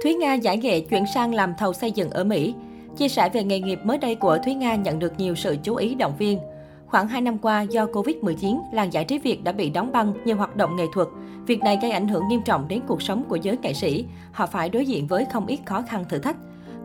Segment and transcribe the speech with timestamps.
[0.00, 2.54] Thúy Nga giải nghệ chuyển sang làm thầu xây dựng ở Mỹ.
[2.96, 5.74] Chia sẻ về nghề nghiệp mới đây của Thúy Nga nhận được nhiều sự chú
[5.74, 6.38] ý động viên.
[6.86, 10.36] Khoảng 2 năm qua, do Covid-19, làng giải trí Việt đã bị đóng băng nhiều
[10.36, 11.08] hoạt động nghệ thuật.
[11.46, 14.04] Việc này gây ảnh hưởng nghiêm trọng đến cuộc sống của giới nghệ sĩ.
[14.32, 16.36] Họ phải đối diện với không ít khó khăn thử thách.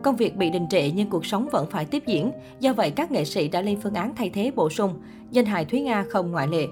[0.02, 2.30] Công việc bị đình trệ nhưng cuộc sống vẫn phải tiếp diễn.
[2.60, 4.94] Do vậy, các nghệ sĩ đã lên phương án thay thế bổ sung.
[5.30, 6.66] Danh hài Thúy Nga không ngoại lệ.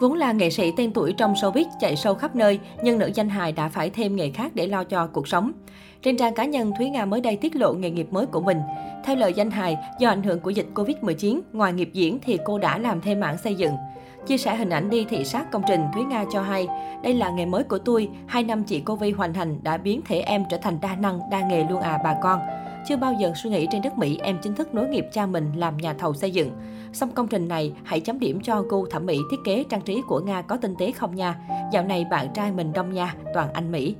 [0.00, 3.28] Vốn là nghệ sĩ tên tuổi trong showbiz chạy sâu khắp nơi, nhưng nữ danh
[3.28, 5.52] hài đã phải thêm nghề khác để lo cho cuộc sống.
[6.02, 8.58] Trên trang cá nhân, Thúy Nga mới đây tiết lộ nghề nghiệp mới của mình.
[9.04, 12.58] Theo lời danh hài, do ảnh hưởng của dịch Covid-19, ngoài nghiệp diễn thì cô
[12.58, 13.72] đã làm thêm mảng xây dựng.
[14.26, 16.68] Chia sẻ hình ảnh đi thị sát công trình, Thúy Nga cho hay,
[17.02, 20.00] đây là nghề mới của tôi, hai năm chị cô Vi hoàn thành đã biến
[20.06, 22.40] thể em trở thành đa năng, đa nghề luôn à bà con.
[22.88, 25.52] Chưa bao giờ suy nghĩ trên đất Mỹ em chính thức nối nghiệp cha mình
[25.56, 26.50] làm nhà thầu xây dựng.
[26.92, 30.02] Xong công trình này, hãy chấm điểm cho gu thẩm mỹ thiết kế trang trí
[30.08, 31.40] của Nga có tinh tế không nha.
[31.72, 33.94] Dạo này bạn trai mình đông nha, toàn anh Mỹ.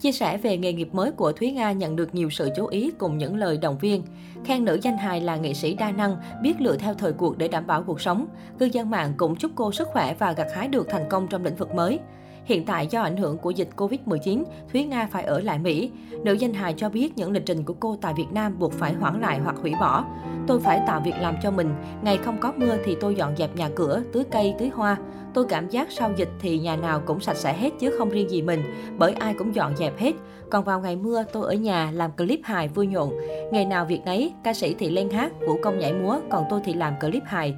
[0.00, 2.90] Chia sẻ về nghề nghiệp mới của Thúy Nga nhận được nhiều sự chú ý
[2.98, 4.02] cùng những lời động viên.
[4.44, 7.48] Khen nữ danh hài là nghệ sĩ đa năng, biết lựa theo thời cuộc để
[7.48, 8.26] đảm bảo cuộc sống.
[8.58, 11.44] Cư dân mạng cũng chúc cô sức khỏe và gặt hái được thành công trong
[11.44, 11.98] lĩnh vực mới.
[12.46, 15.90] Hiện tại do ảnh hưởng của dịch Covid-19, Thúy Nga phải ở lại Mỹ.
[16.24, 18.92] Nữ danh hài cho biết những lịch trình của cô tại Việt Nam buộc phải
[18.92, 20.04] hoãn lại hoặc hủy bỏ.
[20.46, 21.74] Tôi phải tạo việc làm cho mình.
[22.02, 24.96] Ngày không có mưa thì tôi dọn dẹp nhà cửa, tưới cây, tưới hoa.
[25.34, 28.30] Tôi cảm giác sau dịch thì nhà nào cũng sạch sẽ hết chứ không riêng
[28.30, 28.62] gì mình,
[28.98, 30.12] bởi ai cũng dọn dẹp hết.
[30.50, 33.12] Còn vào ngày mưa, tôi ở nhà làm clip hài vui nhộn.
[33.52, 36.60] Ngày nào việc nấy, ca sĩ thì lên hát, vũ công nhảy múa, còn tôi
[36.64, 37.54] thì làm clip hài.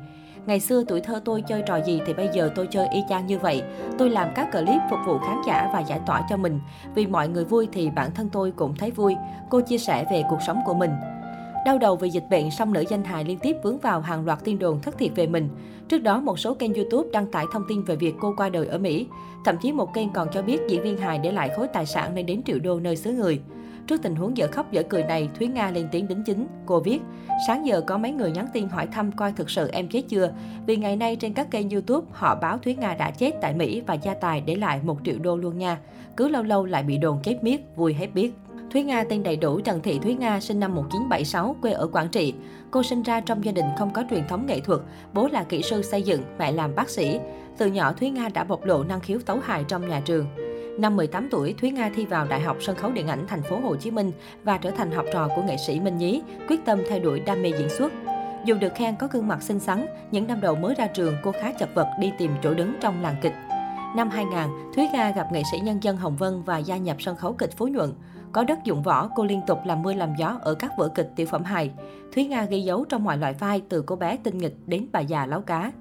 [0.48, 3.27] Ngày xưa tuổi thơ tôi chơi trò gì thì bây giờ tôi chơi y chang
[3.27, 3.62] như vậy.
[3.98, 6.60] Tôi làm các clip phục vụ khán giả và giải tỏa cho mình.
[6.94, 9.16] Vì mọi người vui thì bản thân tôi cũng thấy vui.
[9.50, 10.91] Cô chia sẻ về cuộc sống của mình.
[11.66, 14.38] Đau đầu vì dịch bệnh, song nữ danh hài liên tiếp vướng vào hàng loạt
[14.44, 15.48] tin đồn thất thiệt về mình.
[15.88, 18.66] Trước đó, một số kênh YouTube đăng tải thông tin về việc cô qua đời
[18.66, 19.06] ở Mỹ.
[19.44, 22.14] Thậm chí một kênh còn cho biết diễn viên hài để lại khối tài sản
[22.14, 23.41] lên đến triệu đô nơi xứ người.
[23.89, 26.47] Trước tình huống dở khóc dở cười này, Thúy Nga lên tiếng đính chính.
[26.67, 27.00] Cô viết,
[27.47, 30.33] sáng giờ có mấy người nhắn tin hỏi thăm coi thực sự em chết chưa.
[30.67, 33.82] Vì ngày nay trên các kênh YouTube, họ báo Thúy Nga đã chết tại Mỹ
[33.87, 35.78] và gia tài để lại một triệu đô luôn nha.
[36.16, 38.32] Cứ lâu lâu lại bị đồn chết miết, vui hết biết.
[38.72, 42.09] Thúy Nga tên đầy đủ Trần Thị Thúy Nga sinh năm 1976, quê ở Quảng
[42.09, 42.34] Trị.
[42.71, 44.81] Cô sinh ra trong gia đình không có truyền thống nghệ thuật,
[45.15, 47.19] bố là kỹ sư xây dựng, mẹ làm bác sĩ.
[47.59, 50.27] Từ nhỏ Thúy Nga đã bộc lộ năng khiếu tấu hài trong nhà trường.
[50.78, 53.61] Năm 18 tuổi, Thúy Nga thi vào Đại học Sân khấu Điện ảnh Thành phố
[53.61, 54.12] Hồ Chí Minh
[54.44, 57.43] và trở thành học trò của nghệ sĩ Minh Nhí, quyết tâm theo đuổi đam
[57.43, 57.93] mê diễn xuất.
[58.44, 61.33] Dù được khen có gương mặt xinh xắn, những năm đầu mới ra trường cô
[61.33, 63.33] khá chật vật đi tìm chỗ đứng trong làng kịch.
[63.97, 64.39] Năm 2000,
[64.75, 67.56] Thúy Nga gặp nghệ sĩ nhân dân Hồng Vân và gia nhập sân khấu kịch
[67.56, 67.93] Phú Nhuận.
[68.33, 71.10] Có đất dụng võ, cô liên tục làm mưa làm gió ở các vở kịch
[71.16, 71.71] tiểu phẩm hài.
[72.15, 75.00] Thúy Nga ghi dấu trong mọi loại vai từ cô bé tinh nghịch đến bà
[75.00, 75.72] già láo cá.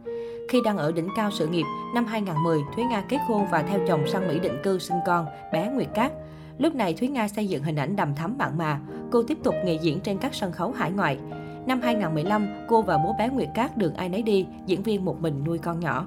[0.50, 3.80] Khi đang ở đỉnh cao sự nghiệp, năm 2010, Thúy Nga kết hôn và theo
[3.88, 6.12] chồng sang Mỹ định cư sinh con, bé Nguyệt Cát.
[6.58, 8.80] Lúc này Thúy Nga xây dựng hình ảnh đầm thắm mặn mà,
[9.12, 11.18] cô tiếp tục nghề diễn trên các sân khấu hải ngoại.
[11.66, 15.22] Năm 2015, cô và bố bé Nguyệt Cát đường ai nấy đi, diễn viên một
[15.22, 16.06] mình nuôi con nhỏ.